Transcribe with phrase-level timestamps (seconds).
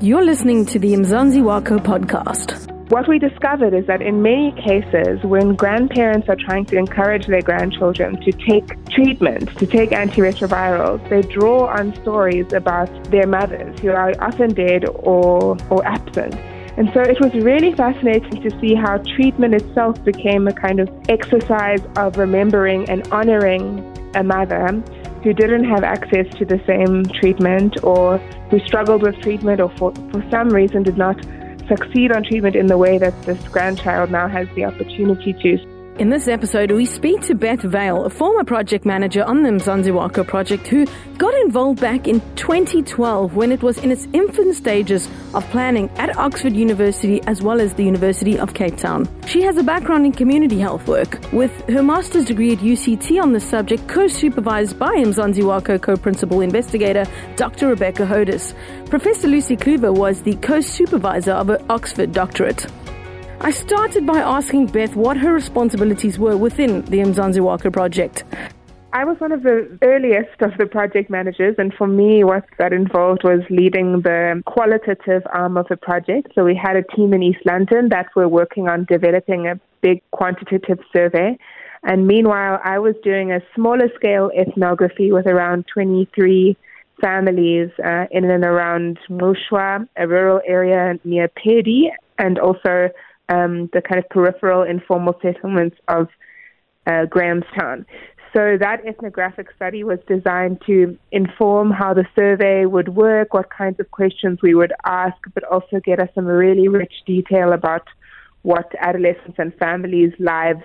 [0.00, 2.68] You're listening to the Mzantsi Wakho podcast.
[2.90, 7.42] What we discovered is that in many cases, when grandparents are trying to encourage their
[7.42, 13.90] grandchildren to take treatment, to take antiretrovirals, they draw on stories about their mothers who
[13.90, 16.34] are often dead or, or absent.
[16.78, 20.88] And so it was really fascinating to see how treatment itself became a kind of
[21.08, 23.84] exercise of remembering and honoring
[24.14, 24.80] a mother
[25.22, 28.18] who didn't have access to the same treatment or
[28.50, 31.16] who struggled with treatment or for, for some reason did not
[31.68, 35.77] succeed on treatment in the way that this grandchild now has the opportunity to.
[35.98, 39.90] In this episode, we speak to Beth Vale, a former project manager on the Mzantsi
[39.90, 45.08] Wakho project, who got involved back in 2012 when it was in its infant stages
[45.34, 49.08] of planning at Oxford University as well as the University of Cape Town.
[49.26, 53.32] She has a background in community health work, with her master's degree at UCT on
[53.32, 57.66] the subject co-supervised by Mzantsi Wakho co-principal investigator Dr.
[57.66, 58.54] Rebecca Hodes.
[58.88, 62.68] Professor Lucie Cluver was the co-supervisor of her Oxford doctorate.
[63.40, 68.24] I started by asking Beth what her responsibilities were within the Mzantsi Wakho project.
[68.92, 72.72] I was one of the earliest of the project managers, and for me, what that
[72.72, 76.32] involved was leading the qualitative arm of the project.
[76.34, 80.02] So we had a team in East London that were working on developing a big
[80.10, 81.38] quantitative survey.
[81.84, 86.56] And meanwhile, I was doing a smaller scale ethnography with around 23
[87.00, 92.90] families uh, in and around Mushwa, a rural area near Peddie, and also
[93.28, 96.08] um, the kind of peripheral informal settlements of
[96.86, 97.86] uh, Grahamstown.
[98.36, 103.80] So that ethnographic study was designed to inform how the survey would work, what kinds
[103.80, 107.86] of questions we would ask, but also get us some really rich detail about
[108.42, 110.62] what adolescents and families' lives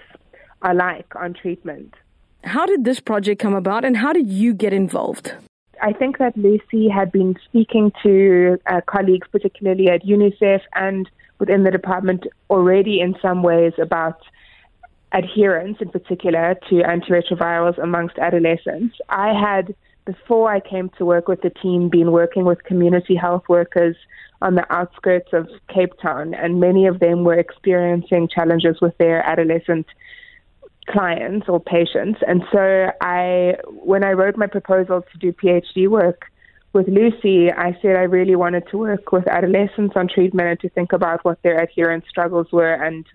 [0.61, 1.93] are like on treatment.
[2.43, 5.33] How did this project come about and how did you get involved?
[5.81, 11.09] I think that Lucie had been speaking to uh, colleagues, particularly at UNICEF and
[11.43, 14.19] within the department already in some ways about
[15.11, 18.95] adherence in particular to antiretrovirals amongst adolescents.
[19.09, 23.43] I had, before I came to work with the team, been working with community health
[23.49, 23.97] workers
[24.41, 29.21] on the outskirts of Cape Town, and many of them were experiencing challenges with their
[29.27, 29.87] adolescent
[30.89, 32.19] clients or patients.
[32.25, 36.31] And so I, when I wrote my proposal to do PhD work,
[36.73, 40.69] with Lucie, I said I really wanted to work with adolescents on treatment and to
[40.69, 42.73] think about what their adherence struggles were.
[42.73, 43.05] And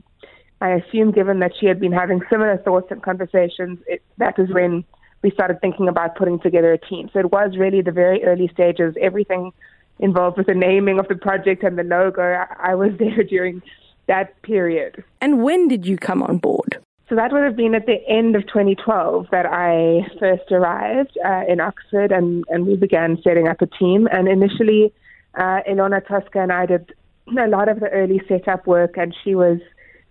[0.60, 4.48] I assume, given that she had been having similar thoughts and conversations, it, that is
[4.50, 4.84] when
[5.22, 7.10] we started thinking about putting together a team.
[7.12, 9.52] So it was really the very early stages, everything
[9.98, 12.22] involved with the naming of the project and the logo.
[12.22, 13.60] I, I was there during
[14.06, 15.02] that period.
[15.20, 16.78] And when did you come on board?
[17.08, 21.42] So that would have been at the end of 2012 that I first arrived uh,
[21.48, 24.06] in Oxford and, and we began setting up a team.
[24.12, 24.92] And initially,
[25.34, 26.92] uh, Elona Toska and I did
[27.38, 29.58] a lot of the early setup work, and she was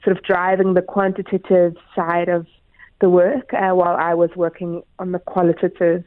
[0.04, 2.48] sort of driving the quantitative side of
[3.00, 6.04] the work uh, while I was working on the qualitative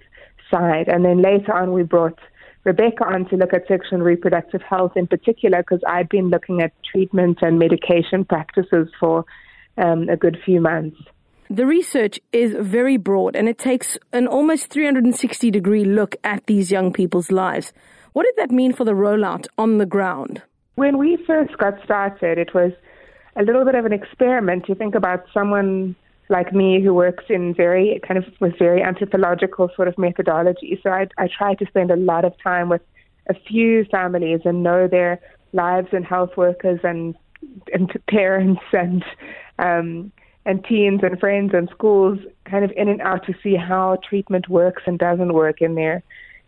[0.51, 0.89] side.
[0.89, 2.19] And then later on, we brought
[2.65, 6.62] Rebecca on to look at sexual and reproductive health in particular because I'd been looking
[6.62, 9.25] at treatment and medication practices for
[9.80, 10.96] um, a good few months.
[11.48, 16.70] The research is very broad and it takes an almost 360 degree look at these
[16.70, 17.72] young people's lives.
[18.12, 20.42] What did that mean for the rollout on the ground?
[20.76, 22.72] When we first got started, it was
[23.36, 24.68] a little bit of an experiment.
[24.68, 25.97] You think about someone
[26.28, 30.78] like me who works in very kind of with very anthropological sort of methodology.
[30.82, 32.82] So I, I try to spend a lot of time with
[33.28, 35.20] a few families and know their
[35.52, 37.16] lives and health workers and
[37.73, 39.05] and parents and
[39.59, 40.12] um,
[40.47, 44.49] and teens and friends and schools kind of in and out to see how treatment
[44.49, 46.03] works and doesn't work in their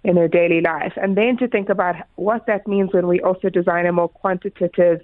[0.05, 3.49] in their daily life, and then to think about what that means when we also
[3.49, 5.01] design a more quantitative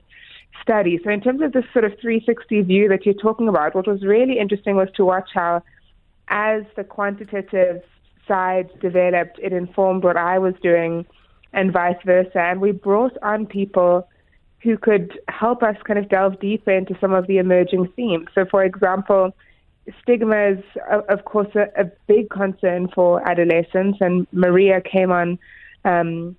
[0.61, 0.99] study.
[1.05, 4.03] So, in terms of this sort of 360 view that you're talking about, what was
[4.03, 5.63] really interesting was to watch how,
[6.29, 7.83] as the quantitative
[8.27, 11.07] side developed, it informed what I was doing,
[11.53, 12.41] and vice versa.
[12.41, 14.09] And we brought on people
[14.63, 18.27] who could help us kind of delve deeper into some of the emerging themes.
[18.35, 19.35] So, for example,
[20.03, 20.65] stigma is,
[21.09, 25.39] of course, a, a big concern for adolescents, and Maria came on
[25.85, 26.37] um,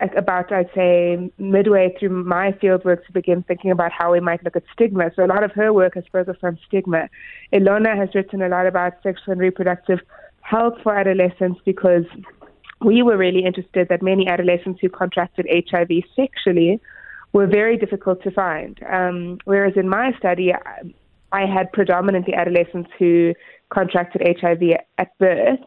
[0.00, 4.56] about, I'd say, midway through my fieldwork to begin thinking about how we might look
[4.56, 5.10] at stigma.
[5.16, 7.08] So, a lot of her work has focused on stigma.
[7.52, 10.00] Elona has written a lot about sexual and reproductive
[10.42, 12.04] health for adolescents because
[12.80, 16.80] we were really interested that many adolescents who contracted HIV sexually
[17.36, 18.80] were very difficult to find.
[18.90, 20.54] Um, whereas in my study,
[21.32, 23.34] I had predominantly adolescents who
[23.68, 24.62] contracted HIV
[24.96, 25.60] at birth.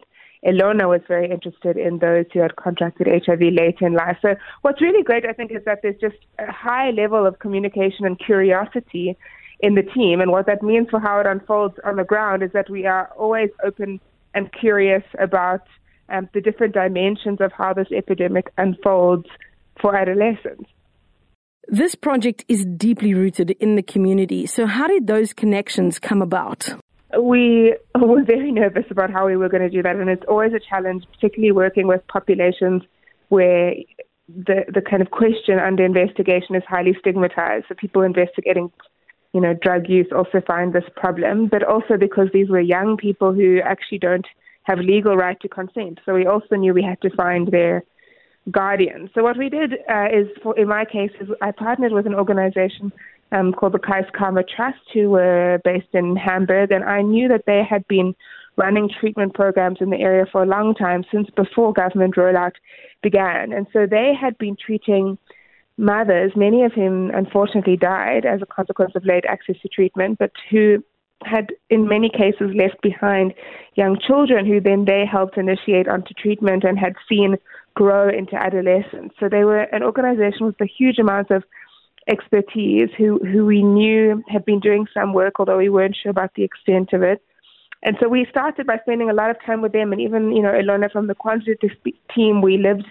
[0.43, 4.17] Elona was very interested in those who had contracted HIV late in life.
[4.23, 8.03] So what's really great, I think, is that there's just a high level of communication
[8.03, 9.15] and curiosity
[9.59, 10.21] in the team.
[10.21, 13.11] And what that means for how it unfolds on the ground is that we are
[13.15, 13.99] always open
[14.33, 15.67] and curious about
[16.07, 19.27] um, the different dimensions of how this epidemic unfolds
[19.79, 20.67] for adolescents.
[21.71, 24.47] This project is deeply rooted in the community.
[24.47, 26.67] So, how did those connections come about?
[27.21, 30.51] We were very nervous about how we were going to do that, and it's always
[30.53, 32.81] a challenge, particularly working with populations
[33.27, 33.75] where
[34.27, 37.65] the the kind of question under investigation is highly stigmatized.
[37.69, 38.71] So people investigating,
[39.33, 43.31] you know, drug use also find this problem, but also because these were young people
[43.31, 44.25] who actually don't
[44.63, 45.99] have legal right to consent.
[46.03, 47.83] So we also knew we had to find their
[48.51, 49.09] guardian.
[49.13, 52.15] So what we did uh, is, for, in my case, is I partnered with an
[52.15, 52.91] organization
[53.31, 57.63] um, called the Keiskamma Trust, who were based in Hamburg, and I knew that they
[57.67, 58.15] had been
[58.55, 62.53] running treatment programs in the area for a long time, since before government rollout
[63.01, 63.53] began.
[63.53, 65.17] And so they had been treating
[65.77, 70.31] mothers, many of whom unfortunately died as a consequence of late access to treatment, but
[70.49, 70.83] who
[71.23, 73.33] had in many cases left behind
[73.75, 77.35] young children who then they helped initiate onto treatment and had seen
[77.81, 79.11] grow into adolescence.
[79.19, 81.41] So they were an organization with a huge amount of
[82.15, 86.31] expertise who, who we knew had been doing some work, although we weren't sure about
[86.35, 87.19] the extent of it.
[87.81, 90.43] And so we started by spending a lot of time with them, and even, you
[90.43, 91.75] know, Elona from the quantitative
[92.13, 92.87] team, we lived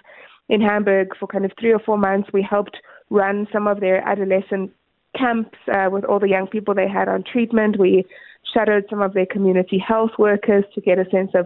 [0.53, 2.29] in Hamburg for kind of three or four months.
[2.33, 2.77] We helped
[3.11, 4.71] run some of their adolescent
[5.15, 7.77] camps uh, with all the young people they had on treatment.
[7.77, 8.05] We
[8.51, 11.45] shadowed some of their community health workers to get a sense of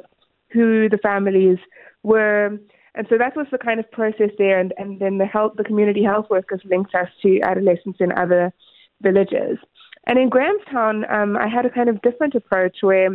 [0.53, 1.59] who the families
[2.03, 2.57] were.
[2.95, 4.59] And so that was the kind of process there.
[4.59, 8.53] And, and then the health, the community health workers linked us to adolescents in other
[9.01, 9.57] villages.
[10.05, 13.09] And in Grahamstown, um, I had a kind of different approach where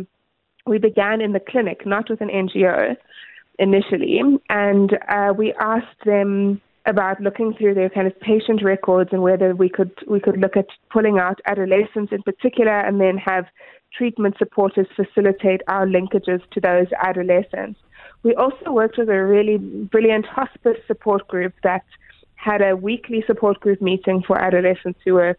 [0.65, 2.95] we began in the clinic, not with an NGO
[3.57, 4.21] initially.
[4.49, 9.55] And uh, we asked them about looking through their kind of patient records and whether
[9.55, 13.45] we could we could look at pulling out adolescents in particular and then have
[13.95, 17.79] treatment supporters facilitate our linkages to those adolescents.
[18.23, 21.85] We also worked with a really brilliant hospice support group that
[22.35, 25.37] had a weekly support group meeting for adolescents who were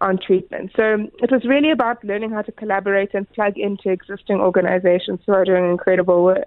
[0.00, 0.72] on treatment.
[0.76, 5.32] So it was really about learning how to collaborate and plug into existing organizations who
[5.32, 6.44] are doing incredible work.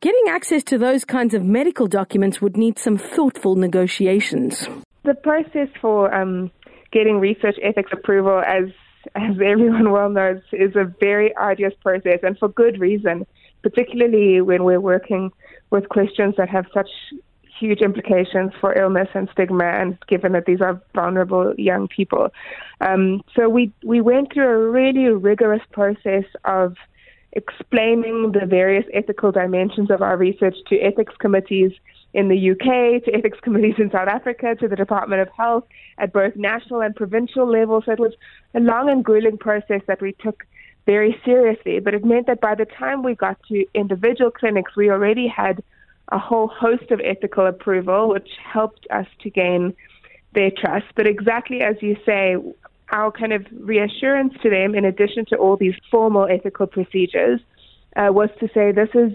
[0.00, 4.68] Getting access to those kinds of medical documents would need some thoughtful negotiations.
[5.04, 6.52] The process for um,
[6.92, 8.64] getting research ethics approval, as
[9.14, 13.26] as everyone well knows, is a very arduous process, and for good reason
[13.62, 15.32] particularly when we're working
[15.70, 16.88] with questions that have such
[17.58, 22.28] huge implications for illness and stigma, and given that these are vulnerable young people.
[22.80, 26.76] Um, so we we went through a really rigorous process of
[27.32, 31.72] explaining the various ethical dimensions of our research to ethics committees
[32.14, 35.64] in the UK, to ethics committees in South Africa, to the Department of Health
[35.98, 37.84] at both national and provincial levels.
[37.84, 38.14] So it was
[38.54, 40.44] a long and grueling process that we took
[40.88, 41.80] very seriously.
[41.80, 45.62] But it meant that by the time we got to individual clinics, we already had
[46.10, 49.74] a whole host of ethical approval, which helped us to gain
[50.32, 50.86] their trust.
[50.96, 52.36] But exactly as you say,
[52.90, 57.40] our kind of reassurance to them, in addition to all these formal ethical procedures,
[57.96, 59.12] uh, was to say this is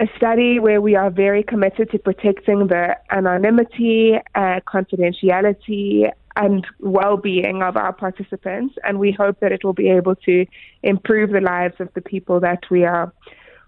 [0.00, 7.62] a study where we are very committed to protecting the anonymity, uh, confidentiality, and well-being
[7.62, 10.46] of our participants, and we hope that it will be able to
[10.82, 13.12] improve the lives of the people that we are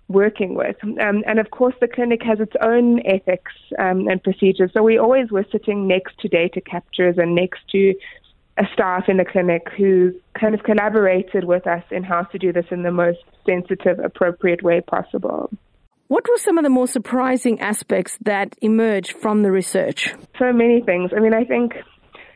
[0.09, 0.77] working with.
[0.83, 4.71] Um, and of course, the clinic has its own ethics um, and procedures.
[4.75, 7.95] So we always were sitting next to data captures and next to
[8.59, 12.53] a staff in the clinic who kind of collaborated with us in how to do
[12.53, 15.51] this in the most sensitive, appropriate way possible.
[16.09, 20.15] What were some of the more surprising aspects that emerged from the research?
[20.39, 21.11] So many things.
[21.17, 21.73] I mean, I think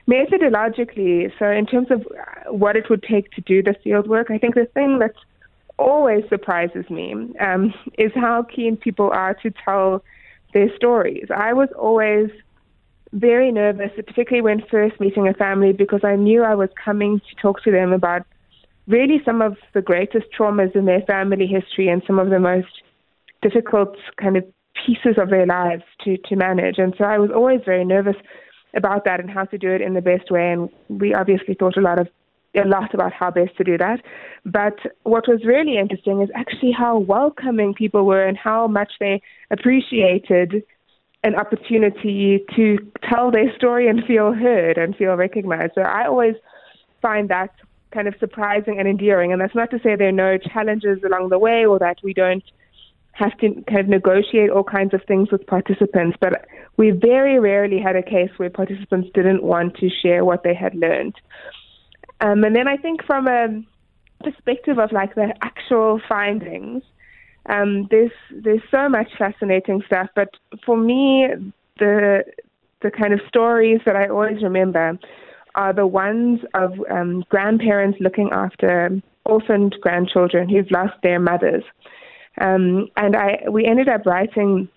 [0.08, 2.06] Methodologically, so in terms of
[2.48, 5.14] what it would take to do the field work, I think the thing that
[5.78, 10.04] always surprises me um, is how keen people are to tell
[10.54, 11.26] their stories.
[11.34, 12.30] I was always
[13.12, 17.42] very nervous, particularly when first meeting a family, because I knew I was coming to
[17.42, 18.24] talk to them about
[18.86, 22.68] really some of the greatest traumas in their family history and some of the most
[23.42, 24.44] difficult kind of
[24.86, 26.78] pieces of their lives to, to manage.
[26.78, 28.16] And so I was always very nervous
[28.76, 30.52] about that and how to do it in the best way.
[30.52, 32.08] And we obviously thought a lot of
[32.54, 34.00] a lot about how best to do that.
[34.46, 39.20] But what was really interesting is actually how welcoming people were and how much they
[39.50, 40.62] appreciated
[41.22, 45.72] an opportunity to tell their story and feel heard and feel recognized.
[45.74, 46.36] So I always
[47.02, 47.50] find that
[47.90, 49.32] kind of surprising and endearing.
[49.32, 52.14] And that's not to say there are no challenges along the way or that we
[52.14, 52.44] don't
[53.16, 56.46] have to kind of negotiate all kinds of things with participants, but
[56.76, 60.74] we very rarely had a case where participants didn't want to share what they had
[60.74, 61.14] learned.
[62.20, 63.62] Um, and then I think from a
[64.22, 66.82] perspective of like the actual findings,
[67.46, 70.08] um, there's there's so much fascinating stuff.
[70.14, 70.30] But
[70.64, 71.28] for me,
[71.78, 72.24] the
[72.82, 74.98] the kind of stories that I always remember
[75.54, 81.64] are the ones of um, grandparents looking after orphaned grandchildren who've lost their mothers.
[82.40, 84.68] Um, and I we ended up writing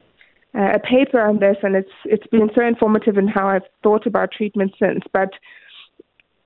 [0.56, 4.06] uh, a paper on this, and it's it's been so informative in how I've thought
[4.06, 5.04] about treatment since.
[5.12, 5.30] But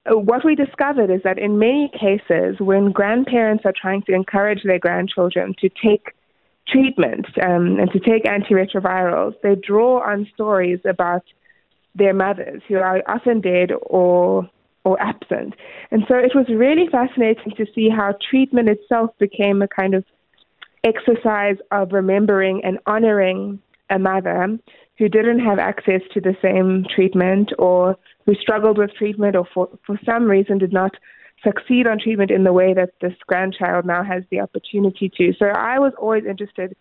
[0.05, 4.63] uh, what we discovered is that in many cases, when grandparents are trying to encourage
[4.63, 6.13] their grandchildren to take
[6.67, 11.24] treatment um, and to take antiretrovirals, they draw on stories about
[11.96, 14.50] their mothers who are often dead or
[14.86, 15.53] or absent.
[15.91, 20.03] And so it was really fascinating to see how treatment itself became a kind of
[20.84, 23.60] exercise of remembering and honoring
[23.90, 24.60] a mother
[24.98, 29.70] who didn't have access to the same treatment or who struggled with treatment or for,
[29.86, 30.96] for some reason did not
[31.44, 35.34] succeed on treatment in the way that this grandchild now has the opportunity to.
[35.38, 36.75] So I was always interested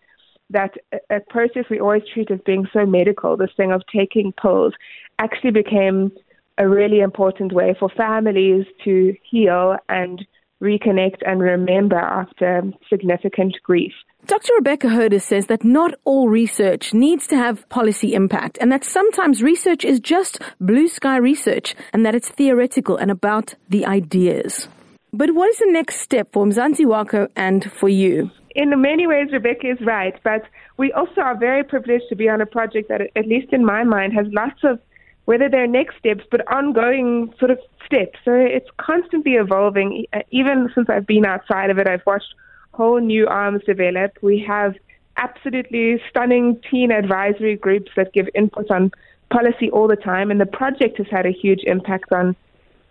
[0.49, 0.71] that
[1.09, 4.73] a, process we always treat as being so medical, this thing of taking pills,
[5.19, 6.11] actually became
[6.57, 10.25] a really important way for families to heal and
[10.61, 13.93] reconnect and remember after significant grief.
[14.25, 14.53] Dr.
[14.55, 19.43] Rebecca Hodes says that not all research needs to have policy impact and that sometimes
[19.43, 24.69] research is just blue sky research and that it's theoretical and about the ideas.
[25.11, 28.31] But what is the next step for Mzantsi Wakho and for you?
[28.55, 30.43] In many ways, Rebecca is right, but
[30.77, 33.83] we also are very privileged to be on a project that, at least in my
[33.83, 34.79] mind, has lots of
[35.25, 38.19] whether they're next steps, but ongoing sort of steps.
[38.25, 40.05] So it's constantly evolving.
[40.13, 42.33] Uh, even since I've been outside of it, I've watched
[42.73, 44.17] whole new arms develop.
[44.21, 44.75] We have
[45.17, 48.91] absolutely stunning teen advisory groups that give input on
[49.31, 52.35] policy all the time, and the project has had a huge impact on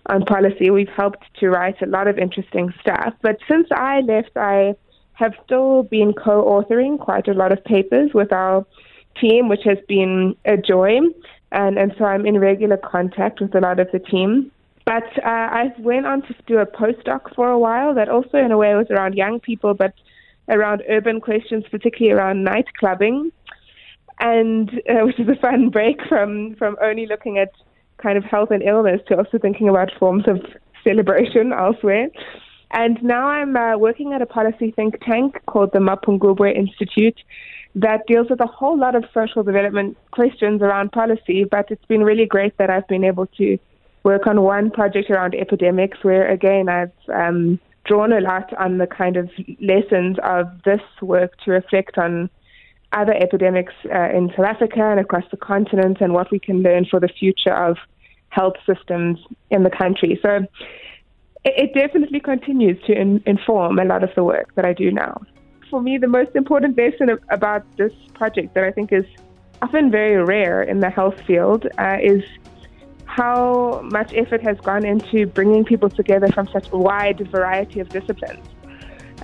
[0.07, 0.71] on policy.
[0.71, 3.15] We've helped to write a lot of interesting stuff.
[3.23, 4.75] But since I left, I
[5.13, 8.67] have still been co-authoring quite a lot of papers with our
[9.21, 10.99] team, which has been a joy.
[11.53, 14.51] And, and so I'm in regular contact with a lot of the team.
[14.85, 18.51] But uh, I went on to do a postdoc for a while that also, in
[18.51, 19.95] a way, was around young people, but
[20.49, 23.31] around urban questions, particularly around night clubbing,
[24.19, 27.53] and uh, which is a fun break from from only looking at
[27.99, 30.41] kind of health and illness to also thinking about forms of
[30.83, 32.09] celebration elsewhere.
[32.73, 37.21] And now I'm uh, working at a policy think tank called the Mapungubwe Institute
[37.75, 41.45] that deals with a whole lot of social development questions around policy.
[41.45, 43.59] But it's been really great that I've been able to
[44.03, 48.87] work on one project around epidemics where, again, I've um, drawn a lot on the
[48.87, 52.31] kind of lessons of this work to reflect on
[52.93, 56.85] other epidemics uh, in South Africa and across the continent and what we can learn
[56.85, 57.77] for the future of
[58.29, 59.19] health systems
[59.51, 60.19] in the country.
[60.23, 60.47] So
[61.45, 64.91] it, it definitely continues to in, inform a lot of the work that I do
[64.91, 65.23] now.
[65.73, 69.07] For me, the most important lesson about this project that I think is
[69.63, 72.23] often very rare in the health field uh, is
[73.07, 77.89] how much effort has gone into bringing people together from such a wide variety of
[77.89, 78.47] disciplines.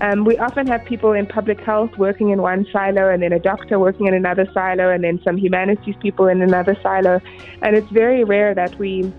[0.00, 3.38] Um, we often have people in public health working in one silo, and then a
[3.38, 7.20] doctor working in another silo, and then some humanities people in another silo.
[7.60, 9.12] And it's very rare that we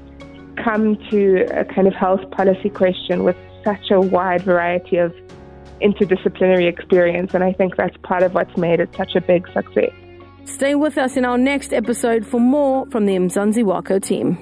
[0.56, 5.14] come to a kind of health policy question with such a wide variety of
[5.82, 7.34] interdisciplinary experience.
[7.34, 9.92] And I think that's part of what's made it such a big success.
[10.46, 14.38] Stay with us in our next episode for more from the Mzantsi Wakho team.